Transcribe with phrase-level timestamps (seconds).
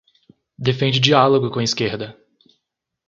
[0.57, 2.19] defende diálogo com a esquerda